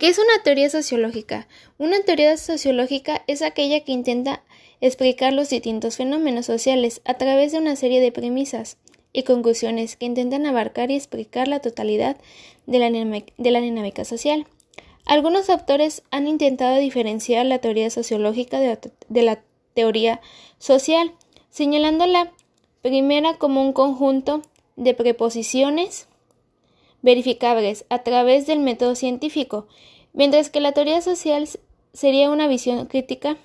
¿Qué 0.00 0.08
es 0.08 0.18
una 0.18 0.42
teoría 0.42 0.70
sociológica? 0.70 1.46
Una 1.76 2.00
teoría 2.00 2.34
sociológica 2.38 3.22
es 3.26 3.42
aquella 3.42 3.80
que 3.80 3.92
intenta 3.92 4.42
explicar 4.80 5.34
los 5.34 5.50
distintos 5.50 5.98
fenómenos 5.98 6.46
sociales 6.46 7.02
a 7.04 7.18
través 7.18 7.52
de 7.52 7.58
una 7.58 7.76
serie 7.76 8.00
de 8.00 8.10
premisas 8.10 8.78
y 9.12 9.24
conclusiones 9.24 9.96
que 9.96 10.06
intentan 10.06 10.46
abarcar 10.46 10.90
y 10.90 10.96
explicar 10.96 11.48
la 11.48 11.60
totalidad 11.60 12.16
de 12.66 12.78
la, 12.78 12.90
de 12.90 13.50
la 13.50 13.60
dinámica 13.60 14.06
social. 14.06 14.46
Algunos 15.04 15.50
autores 15.50 16.02
han 16.10 16.28
intentado 16.28 16.78
diferenciar 16.78 17.44
la 17.44 17.58
teoría 17.58 17.90
sociológica 17.90 18.58
de 18.58 19.22
la, 19.22 19.42
teoría 19.74 20.22
social, 20.58 21.12
señalando 21.50 22.06
la 22.06 22.32
primera 22.80 23.36
como 23.36 23.60
un 23.60 23.74
conjunto 23.74 24.40
de 24.76 24.94
preposiciones 24.94 26.08
verificables 27.02 27.84
a 27.88 28.02
través 28.02 28.46
del 28.46 28.60
método 28.60 28.94
científico, 28.94 29.66
mientras 30.12 30.50
que 30.50 30.60
la 30.60 30.72
teoría 30.72 31.00
social 31.00 31.48
sería 31.92 32.30
una 32.30 32.48
visión 32.48 32.86
crítica 32.86 33.36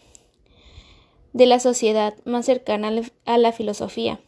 de 1.33 1.45
la 1.45 1.59
sociedad 1.59 2.13
más 2.25 2.45
cercana 2.45 2.91
a 3.25 3.37
la 3.37 3.51
filosofía. 3.51 4.19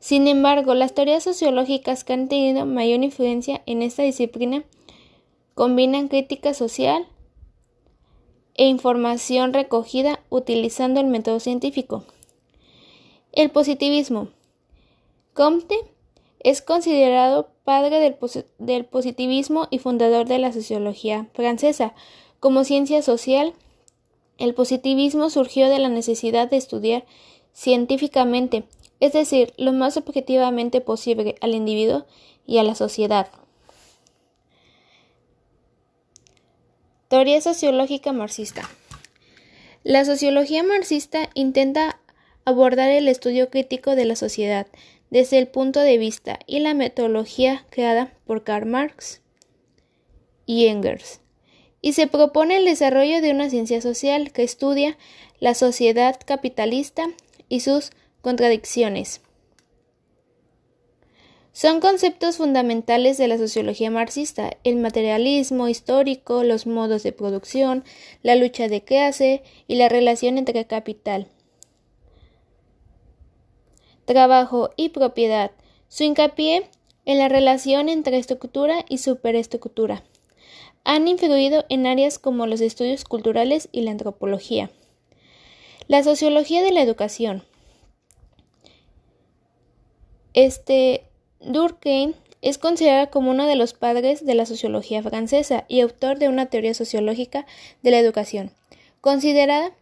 Sin 0.00 0.28
embargo, 0.28 0.74
las 0.74 0.94
teorías 0.94 1.24
sociológicas 1.24 2.04
que 2.04 2.12
han 2.12 2.28
tenido 2.28 2.66
mayor 2.66 3.02
influencia 3.02 3.62
en 3.66 3.82
esta 3.82 4.02
disciplina 4.02 4.64
combinan 5.54 6.08
crítica 6.08 6.54
social 6.54 7.06
e 8.54 8.66
información 8.66 9.52
recogida 9.52 10.20
utilizando 10.30 11.00
el 11.00 11.06
método 11.06 11.40
científico. 11.40 12.04
El 13.32 13.50
positivismo. 13.50 14.28
Comte 15.34 15.76
es 16.40 16.62
considerado 16.62 17.50
padre 17.64 18.00
del, 18.58 18.84
positivismo 18.84 19.68
y 19.70 19.78
fundador 19.78 20.26
de 20.26 20.38
la 20.38 20.52
sociología 20.52 21.28
francesa. 21.34 21.94
Como 22.40 22.64
ciencia 22.64 23.02
social, 23.02 23.54
el 24.38 24.54
positivismo 24.54 25.30
surgió 25.30 25.68
de 25.68 25.78
la 25.78 25.88
necesidad 25.88 26.48
de 26.48 26.56
estudiar 26.56 27.04
científicamente, 27.52 28.64
es 29.00 29.12
decir, 29.12 29.52
lo 29.56 29.72
más 29.72 29.96
objetivamente 29.96 30.80
posible 30.80 31.34
al 31.40 31.54
individuo 31.54 32.06
y 32.46 32.58
a 32.58 32.62
la 32.62 32.74
sociedad. 32.74 33.28
Teoría 37.08 37.40
sociológica 37.40 38.12
marxista. 38.12 38.68
La 39.82 40.04
sociología 40.04 40.62
marxista 40.62 41.30
intenta 41.34 41.98
abordar 42.44 42.90
el 42.90 43.08
estudio 43.08 43.50
crítico 43.50 43.94
de 43.94 44.04
la 44.04 44.16
sociedad 44.16 44.66
desde 45.10 45.38
el 45.38 45.48
punto 45.48 45.80
de 45.80 45.98
vista 45.98 46.38
y 46.46 46.60
la 46.60 46.74
metodología 46.74 47.64
creada 47.70 48.12
por 48.26 48.44
Karl 48.44 48.66
Marx 48.66 49.22
y 50.46 50.66
Engels, 50.66 51.20
y 51.80 51.92
se 51.92 52.06
propone 52.06 52.56
el 52.56 52.64
desarrollo 52.64 53.20
de 53.20 53.30
una 53.30 53.50
ciencia 53.50 53.80
social 53.80 54.32
que 54.32 54.42
estudia 54.42 54.98
la 55.40 55.54
sociedad 55.54 56.18
capitalista 56.24 57.08
y 57.48 57.60
sus 57.60 57.90
contradicciones. 58.20 59.20
Son 61.52 61.80
conceptos 61.80 62.36
fundamentales 62.36 63.18
de 63.18 63.26
la 63.26 63.36
sociología 63.36 63.90
marxista, 63.90 64.56
el 64.62 64.76
materialismo 64.76 65.66
histórico, 65.66 66.44
los 66.44 66.68
modos 66.68 67.02
de 67.02 67.10
producción, 67.10 67.82
la 68.22 68.36
lucha 68.36 68.68
de 68.68 68.84
clase 68.84 69.42
y 69.66 69.74
la 69.74 69.88
relación 69.88 70.38
entre 70.38 70.66
capital, 70.66 71.26
trabajo 74.08 74.70
y 74.74 74.88
propiedad. 74.88 75.52
Su 75.88 76.02
hincapié 76.02 76.68
en 77.04 77.18
la 77.18 77.28
relación 77.28 77.90
entre 77.90 78.16
estructura 78.16 78.84
y 78.88 78.98
superestructura 78.98 80.02
han 80.82 81.06
influido 81.06 81.66
en 81.68 81.86
áreas 81.86 82.18
como 82.18 82.46
los 82.46 82.62
estudios 82.62 83.04
culturales 83.04 83.68
y 83.70 83.82
la 83.82 83.90
antropología. 83.90 84.70
La 85.86 86.02
sociología 86.02 86.62
de 86.62 86.72
la 86.72 86.80
educación. 86.80 87.44
Este 90.32 91.04
Durkheim 91.40 92.14
es 92.40 92.56
considerado 92.56 93.10
como 93.10 93.30
uno 93.30 93.46
de 93.46 93.56
los 93.56 93.74
padres 93.74 94.24
de 94.24 94.34
la 94.34 94.46
sociología 94.46 95.02
francesa 95.02 95.66
y 95.68 95.80
autor 95.80 96.18
de 96.18 96.28
una 96.28 96.46
teoría 96.46 96.72
sociológica 96.72 97.46
de 97.82 97.90
la 97.90 97.98
educación. 97.98 98.52
Considerada, 99.02 99.72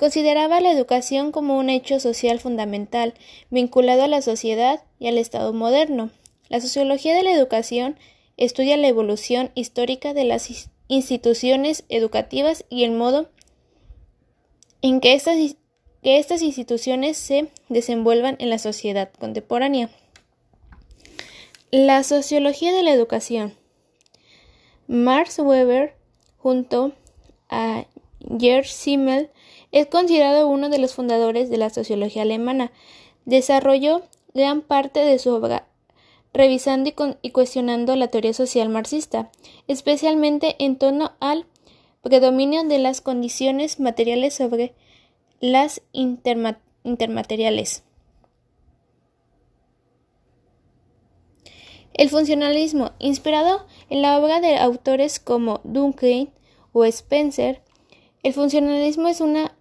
consideraba 0.00 0.62
la 0.62 0.72
educación 0.72 1.30
como 1.30 1.58
un 1.58 1.68
hecho 1.68 2.00
social 2.00 2.40
fundamental, 2.40 3.12
vinculado 3.50 4.02
a 4.02 4.08
la 4.08 4.22
sociedad 4.22 4.82
y 4.98 5.08
al 5.08 5.18
Estado 5.18 5.52
moderno. 5.52 6.08
La 6.48 6.58
sociología 6.62 7.14
de 7.14 7.22
la 7.22 7.32
educación 7.32 7.98
estudia 8.38 8.78
la 8.78 8.88
evolución 8.88 9.50
histórica 9.54 10.14
de 10.14 10.24
las 10.24 10.70
instituciones 10.88 11.84
educativas 11.90 12.64
y 12.70 12.84
el 12.84 12.92
modo 12.92 13.28
en 14.80 15.00
que 15.00 15.12
estas, 15.12 15.36
instituciones 16.40 17.18
se 17.18 17.48
desenvuelvan 17.68 18.36
en 18.38 18.48
la 18.48 18.58
sociedad 18.58 19.10
contemporánea. 19.18 19.90
La 21.70 22.04
sociología 22.04 22.72
de 22.72 22.84
la 22.84 22.94
educación. 22.94 23.52
Max 24.88 25.38
Weber, 25.40 25.94
junto 26.38 26.92
a 27.50 27.84
Gerd 28.38 28.64
Simmel, 28.64 29.28
es 29.72 29.86
considerado 29.86 30.48
uno 30.48 30.68
de 30.68 30.78
los 30.78 30.94
fundadores 30.94 31.50
de 31.50 31.58
la 31.58 31.70
sociología 31.70 32.22
alemana. 32.22 32.72
Desarrolló 33.24 34.02
gran 34.34 34.62
parte 34.62 35.00
de 35.00 35.18
su 35.18 35.30
obra 35.30 35.66
revisando 36.32 36.92
y, 37.22 37.30
cuestionando 37.30 37.96
la 37.96 38.08
teoría 38.08 38.32
social 38.32 38.68
marxista, 38.68 39.30
especialmente 39.66 40.56
en 40.58 40.76
torno 40.76 41.12
al 41.20 41.46
predominio 42.02 42.62
de 42.64 42.78
las 42.78 43.00
condiciones 43.00 43.80
materiales 43.80 44.34
sobre 44.34 44.74
las 45.40 45.82
intermateriales. 45.92 47.82
El 51.94 52.08
funcionalismo, 52.08 52.92
inspirado 52.98 53.66
en 53.90 54.02
la 54.02 54.18
obra 54.18 54.40
de 54.40 54.56
autores 54.56 55.18
como 55.18 55.60
Duncan 55.64 56.30
o 56.72 56.84
Spencer, 56.84 57.60
el 58.22 58.32
funcionalismo 58.32 59.08
es 59.08 59.20
una 59.20 59.56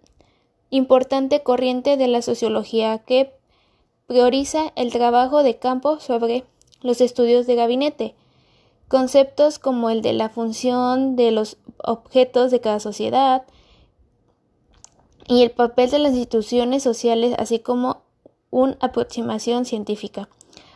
importante 0.70 1.44
corriente 1.44 1.98
de 1.98 2.08
la 2.08 2.22
sociología 2.22 3.00
que 3.00 3.34
prioriza 4.08 4.72
el 4.76 4.92
trabajo 4.92 5.44
de 5.44 5.58
campo 5.58 6.00
sobre 6.00 6.44
los 6.82 7.02
estudios 7.02 7.48
de 7.48 7.56
gabinete. 7.56 8.16
Conceptos 8.88 9.60
como 9.60 9.90
el 9.90 10.02
de 10.02 10.14
la 10.14 10.30
función 10.30 11.16
de 11.16 11.32
los 11.32 11.58
objetos 11.84 12.52
de 12.52 12.62
cada 12.62 12.80
sociedad 12.80 13.44
y 15.28 15.44
el 15.44 15.52
papel 15.52 15.92
de 15.92 16.00
las 16.00 16.14
instituciones 16.14 16.82
sociales, 16.82 17.36
así 17.38 17.60
como 17.60 18.02
una 18.50 18.78
aproximación 18.80 19.66
científica 19.66 20.28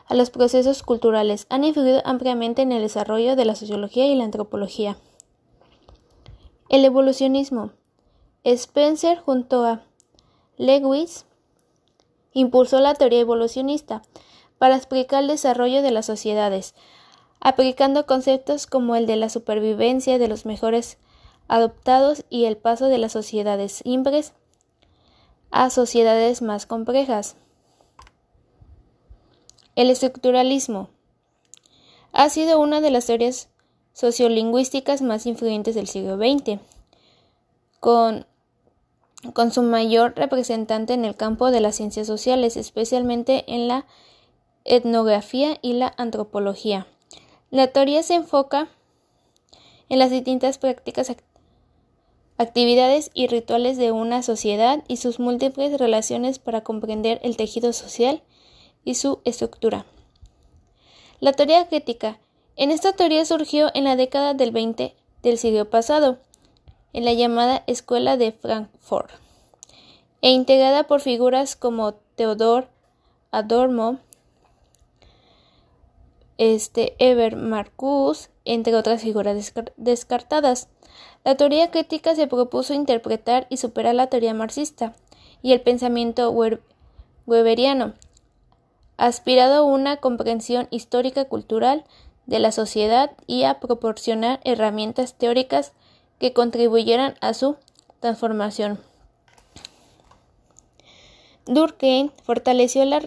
a 0.05 0.15
los 0.15 0.29
procesos 0.29 0.83
culturales 0.83 1.47
han 1.49 1.63
influido 1.63 2.01
ampliamente 2.05 2.61
en 2.61 2.71
el 2.71 2.81
desarrollo 2.81 3.35
de 3.35 3.45
la 3.45 3.55
sociología 3.55 4.05
y 4.07 4.15
la 4.15 4.25
antropología. 4.25 4.97
El 6.69 6.85
evolucionismo. 6.85 7.71
Spencer 8.43 9.19
junto 9.19 9.65
a 9.65 9.83
Lewis 10.57 11.25
impulsó 12.33 12.79
la 12.79 12.93
teoría 12.93 13.21
evolucionista 13.21 14.01
para 14.57 14.75
explicar 14.75 15.23
el 15.23 15.29
desarrollo 15.29 15.81
de 15.81 15.91
las 15.91 16.05
sociedades, 16.05 16.75
aplicando 17.39 18.05
conceptos 18.05 18.67
como 18.67 18.95
el 18.95 19.07
de 19.07 19.15
la 19.15 19.29
supervivencia 19.29 20.17
de 20.17 20.27
los 20.27 20.45
mejores 20.45 20.97
adoptados 21.47 22.25
y 22.29 22.45
el 22.45 22.57
paso 22.57 22.87
de 22.87 22.97
las 22.97 23.13
sociedades 23.13 23.81
simples 23.83 24.33
a 25.51 25.69
sociedades 25.69 26.41
más 26.41 26.65
complejas. 26.65 27.35
El 29.75 29.89
estructuralismo 29.89 30.89
ha 32.11 32.29
sido 32.29 32.59
una 32.59 32.81
de 32.81 32.91
las 32.91 33.05
teorías 33.05 33.49
sociolingüísticas 33.93 35.01
más 35.01 35.25
influyentes 35.25 35.75
del 35.75 35.87
siglo 35.87 36.17
XX, 36.17 36.59
con, 37.79 38.25
con 39.31 39.51
su 39.51 39.61
mayor 39.61 40.13
representante 40.15 40.93
en 40.93 41.05
el 41.05 41.15
campo 41.15 41.51
de 41.51 41.61
las 41.61 41.75
ciencias 41.75 42.07
sociales, 42.07 42.57
especialmente 42.57 43.45
en 43.47 43.67
la 43.67 43.85
etnografía 44.65 45.57
y 45.61 45.73
la 45.73 45.93
antropología. 45.97 46.87
La 47.49 47.67
teoría 47.67 48.03
se 48.03 48.15
enfoca 48.15 48.69
en 49.89 49.99
las 49.99 50.09
distintas 50.09 50.57
prácticas, 50.57 51.15
actividades 52.37 53.11
y 53.13 53.27
rituales 53.27 53.77
de 53.77 53.91
una 53.91 54.23
sociedad 54.23 54.83
y 54.87 54.97
sus 54.97 55.19
múltiples 55.19 55.77
relaciones 55.79 56.39
para 56.39 56.61
comprender 56.61 57.19
el 57.23 57.37
tejido 57.37 57.73
social 57.73 58.23
y 58.83 58.95
su 58.95 59.21
estructura. 59.23 59.85
La 61.19 61.33
teoría 61.33 61.67
crítica. 61.67 62.19
En 62.55 62.69
esta 62.69 62.93
teoría 62.93 63.23
surgió 63.25 63.71
en 63.73 63.85
la 63.85 63.95
década 63.95 64.33
del 64.33 64.51
20 64.51 64.95
del 65.21 65.37
siglo 65.37 65.69
pasado, 65.69 66.19
en 66.93 67.05
la 67.05 67.13
llamada 67.13 67.63
Escuela 67.67 68.17
de 68.17 68.31
Frankfurt, 68.31 69.11
e 70.21 70.29
integrada 70.29 70.85
por 70.85 71.01
figuras 71.01 71.55
como 71.55 71.95
Theodor 72.15 72.69
Adorno, 73.31 73.99
este 76.37 76.95
Eber 76.99 77.35
Marcus 77.35 78.29
entre 78.45 78.75
otras 78.75 79.01
figuras 79.01 79.53
descartadas. 79.77 80.69
La 81.23 81.35
teoría 81.35 81.71
crítica 81.71 82.15
se 82.15 82.27
propuso 82.27 82.73
interpretar 82.73 83.47
y 83.49 83.57
superar 83.57 83.95
la 83.95 84.07
teoría 84.07 84.33
marxista 84.33 84.93
y 85.41 85.53
el 85.53 85.61
pensamiento 85.61 86.33
weberiano, 87.25 87.93
aspirado 88.97 89.55
a 89.55 89.63
una 89.63 89.97
comprensión 89.97 90.67
histórica 90.69 91.25
cultural 91.25 91.85
de 92.25 92.39
la 92.39 92.51
sociedad 92.51 93.11
y 93.27 93.43
a 93.43 93.59
proporcionar 93.59 94.39
herramientas 94.43 95.15
teóricas 95.15 95.73
que 96.23 96.31
contribuyeran 96.31 97.15
a 97.19 97.33
su 97.33 97.57
transformación. 97.99 98.79
Durkheim 101.45 102.11
fortaleció 102.23 102.85
la, 102.85 103.01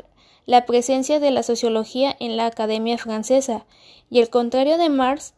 la, 0.44 0.66
presencia 0.66 1.18
de 1.18 1.30
la 1.30 1.42
sociología 1.42 2.14
en 2.20 2.36
la 2.36 2.44
Academia 2.44 2.98
Francesa 2.98 3.64
y, 4.10 4.20
al 4.20 4.28
contrario 4.28 4.76
de 4.76 4.90
Marx, 4.90 5.32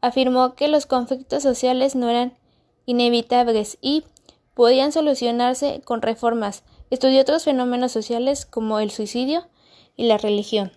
afirmó 0.00 0.54
que 0.54 0.68
los 0.68 0.86
conflictos 0.86 1.42
sociales 1.42 1.96
no 1.96 2.08
eran 2.08 2.34
inevitables 2.86 3.78
y 3.80 4.04
podían 4.54 4.92
solucionarse 4.92 5.80
con 5.84 6.02
reformas. 6.02 6.62
Estudió 6.90 7.20
otros 7.20 7.42
fenómenos 7.42 7.90
sociales 7.90 8.46
como 8.46 8.78
el 8.78 8.92
suicidio 8.92 9.48
y 9.96 10.04
la 10.04 10.18
religión. 10.18 10.70